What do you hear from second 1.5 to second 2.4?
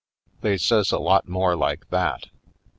like that.